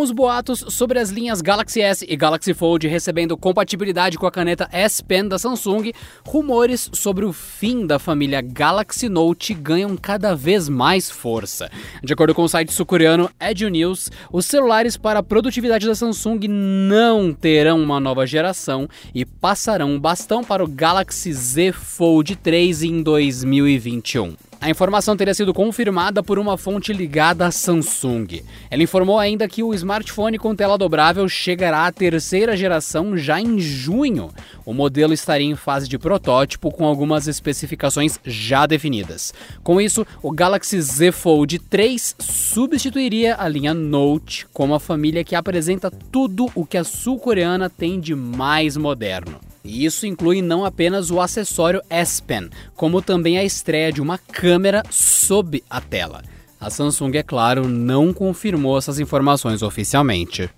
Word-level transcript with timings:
Com 0.00 0.04
os 0.04 0.12
boatos 0.12 0.64
sobre 0.70 0.98
as 0.98 1.10
linhas 1.10 1.42
Galaxy 1.42 1.82
S 1.82 2.06
e 2.08 2.16
Galaxy 2.16 2.54
Fold 2.54 2.88
recebendo 2.88 3.36
compatibilidade 3.36 4.16
com 4.16 4.26
a 4.26 4.30
caneta 4.30 4.66
S 4.72 5.04
Pen 5.04 5.28
da 5.28 5.38
Samsung, 5.38 5.92
rumores 6.26 6.88
sobre 6.94 7.26
o 7.26 7.34
fim 7.34 7.86
da 7.86 7.98
família 7.98 8.40
Galaxy 8.40 9.10
Note 9.10 9.52
ganham 9.52 9.94
cada 9.98 10.34
vez 10.34 10.70
mais 10.70 11.10
força. 11.10 11.70
De 12.02 12.14
acordo 12.14 12.34
com 12.34 12.44
o 12.44 12.48
site 12.48 12.72
sul-coreano 12.72 13.28
News, 13.70 14.10
os 14.32 14.46
celulares 14.46 14.96
para 14.96 15.18
a 15.18 15.22
produtividade 15.22 15.86
da 15.86 15.94
Samsung 15.94 16.48
não 16.48 17.34
terão 17.34 17.78
uma 17.82 18.00
nova 18.00 18.26
geração 18.26 18.88
e 19.14 19.26
passarão 19.26 19.96
o 19.96 20.00
bastão 20.00 20.42
para 20.42 20.64
o 20.64 20.66
Galaxy 20.66 21.30
Z 21.30 21.72
Fold 21.72 22.36
3 22.36 22.84
em 22.84 23.02
2021. 23.02 24.49
A 24.62 24.68
informação 24.68 25.16
teria 25.16 25.32
sido 25.32 25.54
confirmada 25.54 26.22
por 26.22 26.38
uma 26.38 26.58
fonte 26.58 26.92
ligada 26.92 27.46
à 27.46 27.50
Samsung. 27.50 28.42
Ela 28.70 28.82
informou 28.82 29.18
ainda 29.18 29.48
que 29.48 29.62
o 29.62 29.72
smartphone 29.72 30.36
com 30.36 30.54
tela 30.54 30.76
dobrável 30.76 31.26
chegará 31.30 31.86
à 31.86 31.92
terceira 31.92 32.54
geração 32.54 33.16
já 33.16 33.40
em 33.40 33.58
junho. 33.58 34.30
O 34.66 34.74
modelo 34.74 35.14
estaria 35.14 35.46
em 35.46 35.56
fase 35.56 35.88
de 35.88 35.98
protótipo 35.98 36.70
com 36.70 36.84
algumas 36.84 37.26
especificações 37.26 38.20
já 38.22 38.66
definidas. 38.66 39.32
Com 39.62 39.80
isso, 39.80 40.06
o 40.22 40.30
Galaxy 40.30 40.78
Z 40.78 41.10
Fold 41.12 41.58
3 41.58 42.16
substituiria 42.18 43.36
a 43.38 43.48
linha 43.48 43.72
Note 43.72 44.46
como 44.52 44.74
a 44.74 44.80
família 44.80 45.24
que 45.24 45.34
apresenta 45.34 45.90
tudo 45.90 46.50
o 46.54 46.66
que 46.66 46.76
a 46.76 46.84
sul-coreana 46.84 47.70
tem 47.70 47.98
de 47.98 48.14
mais 48.14 48.76
moderno. 48.76 49.49
E 49.64 49.84
isso 49.84 50.06
inclui 50.06 50.40
não 50.40 50.64
apenas 50.64 51.10
o 51.10 51.20
acessório 51.20 51.82
S 51.90 52.22
Pen, 52.22 52.48
como 52.74 53.02
também 53.02 53.38
a 53.38 53.44
estreia 53.44 53.92
de 53.92 54.00
uma 54.00 54.18
câmera 54.18 54.82
sob 54.90 55.62
a 55.68 55.80
tela. 55.80 56.22
A 56.58 56.68
Samsung, 56.68 57.16
é 57.16 57.22
claro, 57.22 57.66
não 57.68 58.12
confirmou 58.12 58.76
essas 58.76 58.98
informações 58.98 59.62
oficialmente. 59.62 60.50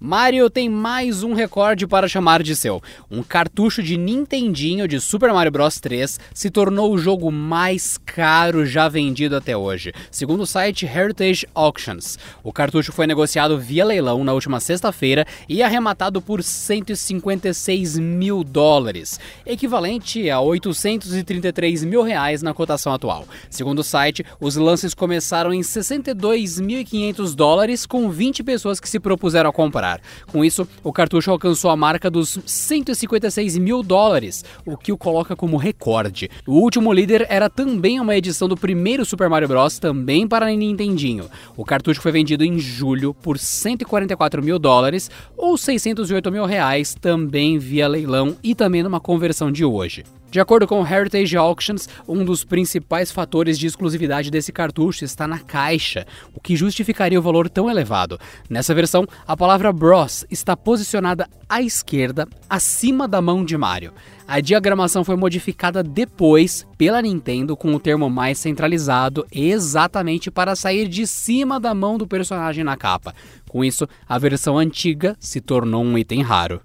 Mario 0.00 0.48
tem 0.48 0.68
mais 0.68 1.24
um 1.24 1.34
recorde 1.34 1.84
para 1.84 2.06
chamar 2.06 2.40
de 2.40 2.54
seu. 2.54 2.80
Um 3.10 3.20
cartucho 3.20 3.82
de 3.82 3.96
Nintendinho 3.96 4.86
de 4.86 5.00
Super 5.00 5.32
Mario 5.32 5.50
Bros 5.50 5.80
3 5.80 6.20
se 6.32 6.50
tornou 6.50 6.92
o 6.92 6.98
jogo 6.98 7.32
mais 7.32 7.98
caro 7.98 8.64
já 8.64 8.88
vendido 8.88 9.34
até 9.34 9.56
hoje, 9.56 9.92
segundo 10.08 10.42
o 10.42 10.46
site 10.46 10.86
Heritage 10.86 11.48
Auctions. 11.52 12.16
O 12.44 12.52
cartucho 12.52 12.92
foi 12.92 13.08
negociado 13.08 13.58
via 13.58 13.84
leilão 13.84 14.22
na 14.22 14.32
última 14.32 14.60
sexta-feira 14.60 15.26
e 15.48 15.64
arrematado 15.64 16.22
por 16.22 16.44
156 16.44 17.98
mil 17.98 18.44
dólares, 18.44 19.18
equivalente 19.44 20.30
a 20.30 20.40
833 20.40 21.82
mil 21.82 22.04
reais 22.04 22.40
na 22.40 22.54
cotação 22.54 22.94
atual. 22.94 23.26
Segundo 23.50 23.80
o 23.80 23.84
site, 23.84 24.24
os 24.40 24.54
lances 24.54 24.94
começaram 24.94 25.52
em 25.52 25.60
62.500 25.60 27.34
dólares 27.34 27.84
com 27.84 28.08
20 28.08 28.44
pessoas 28.44 28.78
que 28.78 28.88
se 28.88 29.00
propuseram 29.00 29.50
a 29.50 29.52
comprar 29.52 29.87
Com 30.30 30.44
isso, 30.44 30.66
o 30.82 30.92
cartucho 30.92 31.30
alcançou 31.30 31.70
a 31.70 31.76
marca 31.76 32.10
dos 32.10 32.38
156 32.44 33.58
mil 33.58 33.82
dólares, 33.82 34.44
o 34.66 34.76
que 34.76 34.92
o 34.92 34.98
coloca 34.98 35.34
como 35.34 35.56
recorde. 35.56 36.30
O 36.46 36.54
último 36.54 36.92
líder 36.92 37.26
era 37.28 37.48
também 37.48 38.00
uma 38.00 38.16
edição 38.16 38.48
do 38.48 38.56
primeiro 38.56 39.04
Super 39.04 39.28
Mario 39.28 39.48
Bros., 39.48 39.78
também 39.78 40.26
para 40.26 40.46
Nintendinho. 40.46 41.28
O 41.56 41.64
cartucho 41.64 42.00
foi 42.00 42.12
vendido 42.12 42.44
em 42.44 42.58
julho 42.58 43.14
por 43.14 43.38
144 43.38 44.42
mil 44.42 44.58
dólares 44.58 45.10
ou 45.36 45.56
608 45.56 46.30
mil 46.30 46.44
reais, 46.44 46.94
também 46.94 47.58
via 47.58 47.88
leilão 47.88 48.36
e 48.42 48.54
também 48.54 48.82
numa 48.82 49.00
conversão 49.00 49.50
de 49.50 49.64
hoje. 49.64 50.04
De 50.30 50.38
acordo 50.38 50.66
com 50.66 50.82
o 50.82 50.86
Heritage 50.86 51.38
Auctions, 51.38 51.88
um 52.06 52.22
dos 52.22 52.44
principais 52.44 53.10
fatores 53.10 53.58
de 53.58 53.66
exclusividade 53.66 54.30
desse 54.30 54.52
cartucho 54.52 55.02
está 55.02 55.26
na 55.26 55.38
caixa, 55.38 56.06
o 56.34 56.40
que 56.40 56.54
justificaria 56.54 57.18
o 57.18 57.22
valor 57.22 57.48
tão 57.48 57.70
elevado. 57.70 58.20
Nessa 58.48 58.74
versão, 58.74 59.06
a 59.26 59.34
palavra 59.34 59.72
Bros 59.72 60.26
está 60.30 60.54
posicionada 60.54 61.26
à 61.48 61.62
esquerda, 61.62 62.28
acima 62.48 63.08
da 63.08 63.22
mão 63.22 63.42
de 63.42 63.56
Mario. 63.56 63.94
A 64.26 64.38
diagramação 64.40 65.02
foi 65.02 65.16
modificada 65.16 65.82
depois 65.82 66.66
pela 66.76 67.00
Nintendo 67.00 67.56
com 67.56 67.74
o 67.74 67.80
termo 67.80 68.10
mais 68.10 68.36
centralizado, 68.36 69.26
exatamente 69.32 70.30
para 70.30 70.54
sair 70.54 70.88
de 70.88 71.06
cima 71.06 71.58
da 71.58 71.72
mão 71.72 71.96
do 71.96 72.06
personagem 72.06 72.62
na 72.62 72.76
capa. 72.76 73.14
Com 73.48 73.64
isso, 73.64 73.88
a 74.06 74.18
versão 74.18 74.58
antiga 74.58 75.16
se 75.18 75.40
tornou 75.40 75.82
um 75.82 75.96
item 75.96 76.20
raro 76.20 76.60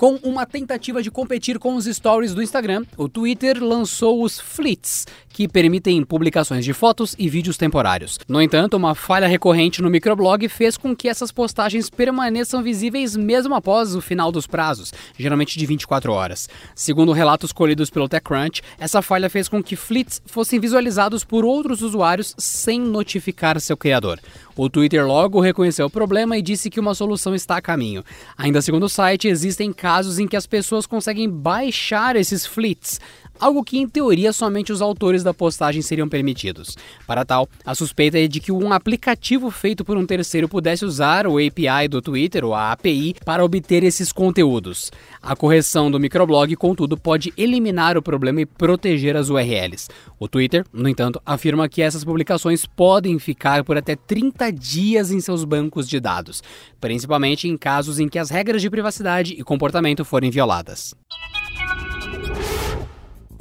com 0.00 0.14
uma 0.22 0.46
tentativa 0.46 1.02
de 1.02 1.10
competir 1.10 1.58
com 1.58 1.74
os 1.74 1.84
stories 1.84 2.32
do 2.32 2.42
Instagram, 2.42 2.86
o 2.96 3.06
Twitter 3.06 3.62
lançou 3.62 4.22
os 4.22 4.40
Fleets, 4.40 5.06
que 5.32 5.48
permitem 5.48 6.04
publicações 6.04 6.64
de 6.64 6.72
fotos 6.72 7.14
e 7.18 7.28
vídeos 7.28 7.56
temporários. 7.56 8.18
No 8.28 8.42
entanto, 8.42 8.76
uma 8.76 8.94
falha 8.94 9.26
recorrente 9.26 9.80
no 9.80 9.88
microblog 9.88 10.48
fez 10.48 10.76
com 10.76 10.94
que 10.94 11.08
essas 11.08 11.32
postagens 11.32 11.88
permaneçam 11.88 12.62
visíveis 12.62 13.16
mesmo 13.16 13.54
após 13.54 13.94
o 13.94 14.00
final 14.00 14.30
dos 14.30 14.46
prazos, 14.46 14.92
geralmente 15.16 15.58
de 15.58 15.64
24 15.64 16.12
horas. 16.12 16.48
Segundo 16.74 17.12
relatos 17.12 17.52
colhidos 17.52 17.90
pelo 17.90 18.08
TechCrunch, 18.08 18.62
essa 18.78 19.00
falha 19.00 19.30
fez 19.30 19.48
com 19.48 19.62
que 19.62 19.76
Fleets 19.76 20.20
fossem 20.26 20.60
visualizados 20.60 21.24
por 21.24 21.44
outros 21.44 21.80
usuários 21.80 22.34
sem 22.36 22.80
notificar 22.80 23.60
seu 23.60 23.76
criador. 23.76 24.20
O 24.56 24.68
Twitter 24.68 25.06
logo 25.06 25.40
reconheceu 25.40 25.86
o 25.86 25.90
problema 25.90 26.36
e 26.36 26.42
disse 26.42 26.68
que 26.68 26.80
uma 26.80 26.94
solução 26.94 27.34
está 27.34 27.56
a 27.56 27.62
caminho. 27.62 28.04
Ainda 28.36 28.60
segundo 28.60 28.84
o 28.84 28.88
site, 28.88 29.28
existem 29.28 29.72
casos 29.72 30.18
em 30.18 30.26
que 30.26 30.36
as 30.36 30.46
pessoas 30.46 30.86
conseguem 30.86 31.30
baixar 31.30 32.16
esses 32.16 32.44
fleets, 32.44 33.00
algo 33.40 33.64
que 33.64 33.78
em 33.78 33.88
teoria 33.88 34.32
somente 34.32 34.72
os 34.72 34.82
autores 34.82 35.24
da 35.24 35.32
postagem 35.32 35.80
seriam 35.82 36.08
permitidos. 36.08 36.76
Para 37.06 37.24
tal, 37.24 37.48
a 37.64 37.74
suspeita 37.74 38.18
é 38.18 38.28
de 38.28 38.38
que 38.38 38.52
um 38.52 38.72
aplicativo 38.72 39.50
feito 39.50 39.84
por 39.84 39.96
um 39.96 40.06
terceiro 40.06 40.48
pudesse 40.48 40.84
usar 40.84 41.26
o 41.26 41.38
API 41.38 41.88
do 41.88 42.02
Twitter 42.02 42.44
ou 42.44 42.54
a 42.54 42.72
API 42.72 43.14
para 43.24 43.44
obter 43.44 43.82
esses 43.82 44.12
conteúdos. 44.12 44.92
A 45.22 45.34
correção 45.34 45.90
do 45.90 45.98
microblog, 45.98 46.54
contudo, 46.56 46.96
pode 46.96 47.32
eliminar 47.36 47.96
o 47.96 48.02
problema 48.02 48.42
e 48.42 48.46
proteger 48.46 49.16
as 49.16 49.30
URLs. 49.30 49.88
O 50.18 50.28
Twitter, 50.28 50.64
no 50.72 50.88
entanto, 50.88 51.20
afirma 51.24 51.68
que 51.68 51.82
essas 51.82 52.04
publicações 52.04 52.66
podem 52.66 53.18
ficar 53.18 53.64
por 53.64 53.76
até 53.76 53.96
30 53.96 54.52
dias 54.52 55.10
em 55.10 55.20
seus 55.20 55.44
bancos 55.44 55.88
de 55.88 55.98
dados, 55.98 56.42
principalmente 56.80 57.48
em 57.48 57.56
casos 57.56 57.98
em 57.98 58.08
que 58.08 58.18
as 58.18 58.30
regras 58.30 58.60
de 58.60 58.68
privacidade 58.68 59.34
e 59.34 59.42
comportamento 59.42 60.04
forem 60.04 60.30
violadas. 60.30 60.94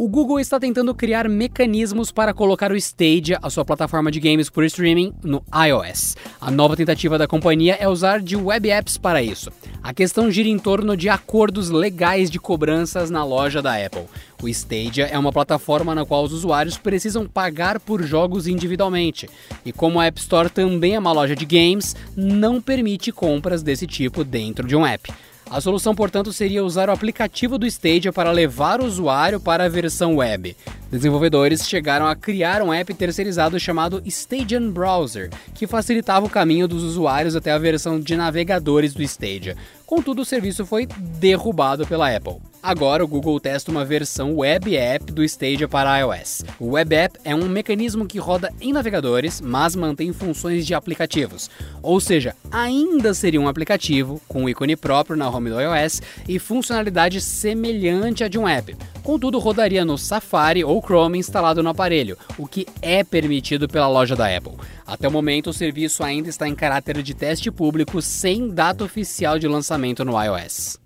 O 0.01 0.07
Google 0.07 0.39
está 0.39 0.57
tentando 0.57 0.95
criar 0.95 1.27
mecanismos 1.27 2.09
para 2.09 2.33
colocar 2.33 2.71
o 2.71 2.75
Stadia, 2.77 3.37
a 3.41 3.49
sua 3.49 3.65
plataforma 3.65 4.09
de 4.09 4.17
games 4.21 4.49
por 4.49 4.63
streaming, 4.63 5.13
no 5.21 5.43
iOS. 5.53 6.15
A 6.39 6.49
nova 6.49 6.77
tentativa 6.77 7.17
da 7.17 7.27
companhia 7.27 7.75
é 7.77 7.85
usar 7.85 8.21
de 8.21 8.37
web 8.37 8.69
apps 8.69 8.97
para 8.97 9.21
isso. 9.21 9.51
A 9.83 9.93
questão 9.93 10.31
gira 10.31 10.47
em 10.47 10.57
torno 10.57 10.95
de 10.95 11.09
acordos 11.09 11.69
legais 11.69 12.31
de 12.31 12.39
cobranças 12.39 13.09
na 13.09 13.25
loja 13.25 13.61
da 13.61 13.75
Apple. 13.75 14.05
O 14.41 14.47
Stadia 14.47 15.07
é 15.07 15.19
uma 15.19 15.33
plataforma 15.33 15.93
na 15.93 16.05
qual 16.05 16.23
os 16.23 16.31
usuários 16.31 16.77
precisam 16.77 17.27
pagar 17.27 17.77
por 17.77 18.01
jogos 18.01 18.47
individualmente. 18.47 19.29
E 19.65 19.73
como 19.73 19.99
a 19.99 20.05
App 20.05 20.17
Store 20.17 20.49
também 20.49 20.95
é 20.95 20.99
uma 20.99 21.11
loja 21.11 21.35
de 21.35 21.45
games, 21.45 21.93
não 22.15 22.61
permite 22.61 23.11
compras 23.11 23.61
desse 23.61 23.85
tipo 23.85 24.23
dentro 24.23 24.65
de 24.65 24.77
um 24.77 24.87
app. 24.87 25.11
A 25.49 25.59
solução, 25.59 25.95
portanto, 25.95 26.31
seria 26.31 26.63
usar 26.63 26.89
o 26.89 26.91
aplicativo 26.91 27.57
do 27.57 27.65
Stadia 27.65 28.13
para 28.13 28.31
levar 28.31 28.79
o 28.79 28.85
usuário 28.85 29.39
para 29.39 29.65
a 29.65 29.69
versão 29.69 30.17
web. 30.17 30.55
Desenvolvedores 30.91 31.67
chegaram 31.67 32.05
a 32.05 32.15
criar 32.15 32.61
um 32.61 32.71
app 32.71 32.93
terceirizado 32.93 33.59
chamado 33.59 34.01
Stadian 34.05 34.69
Browser, 34.69 35.31
que 35.55 35.65
facilitava 35.65 36.27
o 36.27 36.29
caminho 36.29 36.67
dos 36.67 36.83
usuários 36.83 37.35
até 37.35 37.51
a 37.51 37.57
versão 37.57 37.99
de 37.99 38.15
navegadores 38.15 38.93
do 38.93 39.01
Stadia. 39.01 39.57
Contudo, 39.87 40.21
o 40.21 40.25
serviço 40.25 40.67
foi 40.67 40.85
derrubado 40.85 41.87
pela 41.87 42.15
Apple. 42.15 42.48
Agora, 42.61 43.05
o 43.05 43.07
Google 43.07 43.39
testa 43.39 43.71
uma 43.71 43.85
versão 43.85 44.35
web 44.35 44.75
app 44.75 45.13
do 45.13 45.23
Stadia 45.23 45.65
para 45.65 45.97
iOS. 45.99 46.43
O 46.59 46.71
web 46.71 46.93
app 46.93 47.17
é 47.23 47.33
um 47.33 47.47
mecanismo 47.47 48.05
que 48.05 48.19
roda 48.19 48.53
em 48.59 48.73
navegadores, 48.73 49.39
mas 49.39 49.77
mantém 49.77 50.11
funções 50.11 50.67
de 50.67 50.73
aplicativos. 50.73 51.49
Ou 51.81 52.01
seja, 52.01 52.35
ainda 52.51 53.13
seria 53.13 53.39
um 53.39 53.47
aplicativo 53.47 54.21
com 54.27 54.49
ícone 54.49 54.75
próprio 54.75 55.15
na 55.15 55.29
home 55.29 55.49
do 55.49 55.59
iOS 55.59 56.01
e 56.27 56.37
funcionalidade 56.37 57.21
semelhante 57.21 58.25
à 58.25 58.27
de 58.27 58.37
um 58.37 58.45
app. 58.45 58.75
Contudo, 59.03 59.39
rodaria 59.39 59.85
no 59.85 59.97
Safari 59.97 60.61
ou 60.61 60.81
Chrome 60.81 61.17
instalado 61.17 61.63
no 61.63 61.69
aparelho, 61.69 62.17
o 62.37 62.45
que 62.45 62.67
é 62.81 63.05
permitido 63.05 63.69
pela 63.69 63.87
loja 63.87 64.17
da 64.17 64.35
Apple. 64.35 64.57
Até 64.85 65.07
o 65.07 65.11
momento, 65.11 65.49
o 65.49 65.53
serviço 65.53 66.03
ainda 66.03 66.27
está 66.27 66.45
em 66.45 66.55
caráter 66.55 67.01
de 67.01 67.13
teste 67.13 67.49
público 67.49 68.01
sem 68.01 68.49
data 68.49 68.83
oficial 68.83 69.39
de 69.39 69.47
lançamento 69.47 70.03
no 70.03 70.21
iOS. 70.21 70.77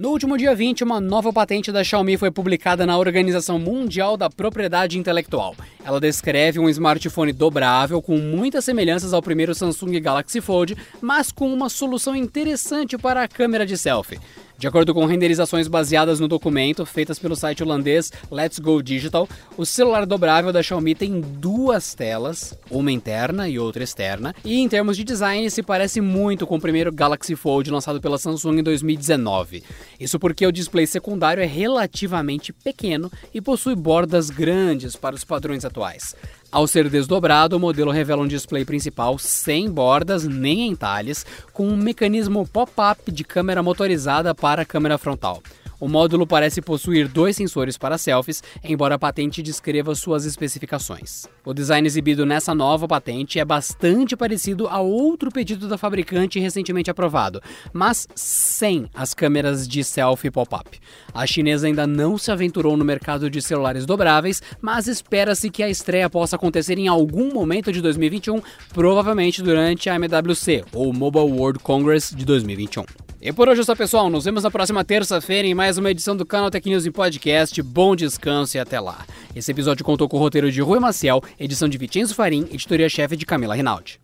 No 0.00 0.08
último 0.08 0.38
dia 0.38 0.54
20, 0.54 0.82
uma 0.82 0.98
nova 0.98 1.30
patente 1.30 1.70
da 1.70 1.84
Xiaomi 1.84 2.16
foi 2.16 2.30
publicada 2.30 2.86
na 2.86 2.96
Organização 2.96 3.58
Mundial 3.58 4.16
da 4.16 4.30
Propriedade 4.30 4.98
Intelectual. 4.98 5.54
Ela 5.84 6.00
descreve 6.00 6.58
um 6.58 6.70
smartphone 6.70 7.34
dobrável 7.34 8.00
com 8.00 8.16
muitas 8.16 8.64
semelhanças 8.64 9.12
ao 9.12 9.20
primeiro 9.20 9.54
Samsung 9.54 10.00
Galaxy 10.00 10.40
Fold, 10.40 10.74
mas 11.02 11.30
com 11.30 11.52
uma 11.52 11.68
solução 11.68 12.16
interessante 12.16 12.96
para 12.96 13.22
a 13.22 13.28
câmera 13.28 13.66
de 13.66 13.76
selfie. 13.76 14.18
De 14.60 14.68
acordo 14.68 14.92
com 14.92 15.06
renderizações 15.06 15.66
baseadas 15.68 16.20
no 16.20 16.28
documento 16.28 16.84
feitas 16.84 17.18
pelo 17.18 17.34
site 17.34 17.62
holandês 17.62 18.12
Let's 18.30 18.58
Go 18.58 18.82
Digital, 18.82 19.26
o 19.56 19.64
celular 19.64 20.04
dobrável 20.04 20.52
da 20.52 20.62
Xiaomi 20.62 20.94
tem 20.94 21.18
duas 21.18 21.94
telas, 21.94 22.54
uma 22.70 22.92
interna 22.92 23.48
e 23.48 23.58
outra 23.58 23.82
externa, 23.82 24.34
e 24.44 24.58
em 24.58 24.68
termos 24.68 24.98
de 24.98 25.02
design 25.02 25.50
se 25.50 25.62
parece 25.62 26.02
muito 26.02 26.46
com 26.46 26.56
o 26.56 26.60
primeiro 26.60 26.92
Galaxy 26.92 27.34
Fold 27.34 27.70
lançado 27.70 28.02
pela 28.02 28.18
Samsung 28.18 28.58
em 28.58 28.62
2019. 28.62 29.64
Isso 29.98 30.18
porque 30.18 30.46
o 30.46 30.52
display 30.52 30.86
secundário 30.86 31.42
é 31.42 31.46
relativamente 31.46 32.52
pequeno 32.52 33.10
e 33.32 33.40
possui 33.40 33.74
bordas 33.74 34.28
grandes 34.28 34.94
para 34.94 35.16
os 35.16 35.24
padrões 35.24 35.64
atuais. 35.64 36.14
Ao 36.52 36.66
ser 36.66 36.88
desdobrado, 36.88 37.56
o 37.56 37.60
modelo 37.60 37.92
revela 37.92 38.22
um 38.22 38.26
display 38.26 38.64
principal 38.64 39.16
sem 39.18 39.70
bordas 39.70 40.24
nem 40.24 40.66
entalhes, 40.66 41.24
com 41.52 41.68
um 41.68 41.76
mecanismo 41.76 42.44
pop-up 42.44 43.10
de 43.12 43.22
câmera 43.22 43.62
motorizada 43.62 44.34
para 44.34 44.62
a 44.62 44.66
câmera 44.66 44.98
frontal. 44.98 45.40
O 45.80 45.88
módulo 45.88 46.26
parece 46.26 46.60
possuir 46.60 47.08
dois 47.08 47.34
sensores 47.34 47.78
para 47.78 47.96
selfies, 47.96 48.42
embora 48.62 48.96
a 48.96 48.98
patente 48.98 49.42
descreva 49.42 49.94
suas 49.94 50.26
especificações. 50.26 51.26
O 51.42 51.54
design 51.54 51.86
exibido 51.86 52.26
nessa 52.26 52.54
nova 52.54 52.86
patente 52.86 53.38
é 53.38 53.44
bastante 53.46 54.14
parecido 54.14 54.68
a 54.68 54.80
outro 54.80 55.30
pedido 55.32 55.66
da 55.66 55.78
fabricante 55.78 56.38
recentemente 56.38 56.90
aprovado, 56.90 57.40
mas 57.72 58.06
sem 58.14 58.90
as 58.94 59.14
câmeras 59.14 59.66
de 59.66 59.82
selfie 59.82 60.30
pop-up. 60.30 60.78
A 61.14 61.26
chinesa 61.26 61.66
ainda 61.66 61.86
não 61.86 62.18
se 62.18 62.30
aventurou 62.30 62.76
no 62.76 62.84
mercado 62.84 63.30
de 63.30 63.40
celulares 63.40 63.86
dobráveis, 63.86 64.42
mas 64.60 64.86
espera-se 64.86 65.48
que 65.48 65.62
a 65.62 65.70
estreia 65.70 66.10
possa 66.10 66.36
acontecer 66.36 66.78
em 66.78 66.88
algum 66.88 67.32
momento 67.32 67.72
de 67.72 67.80
2021, 67.80 68.42
provavelmente 68.74 69.42
durante 69.42 69.88
a 69.88 69.94
MWC, 69.94 70.64
ou 70.74 70.92
Mobile 70.92 71.32
World 71.32 71.58
Congress 71.60 72.14
de 72.14 72.26
2021. 72.26 72.84
E 73.22 73.32
por 73.34 73.50
hoje 73.50 73.60
é 73.60 73.64
só, 73.64 73.76
pessoal. 73.76 74.08
Nos 74.08 74.24
vemos 74.24 74.44
na 74.44 74.50
próxima 74.50 74.82
terça-feira 74.82 75.46
em 75.46 75.52
mais 75.52 75.76
uma 75.76 75.90
edição 75.90 76.16
do 76.16 76.24
Canal 76.24 76.50
Tech 76.50 76.66
News 76.66 76.88
Podcast. 76.88 77.60
Bom 77.62 77.94
descanso 77.94 78.56
e 78.56 78.60
até 78.60 78.80
lá. 78.80 79.04
Esse 79.36 79.50
episódio 79.50 79.84
contou 79.84 80.08
com 80.08 80.16
o 80.16 80.20
roteiro 80.20 80.50
de 80.50 80.62
Rui 80.62 80.80
Maciel, 80.80 81.22
edição 81.38 81.68
de 81.68 81.76
Vicenzo 81.76 82.14
Farim, 82.14 82.48
editoria-chefe 82.50 83.16
de 83.16 83.26
Camila 83.26 83.54
Rinaldi. 83.54 84.00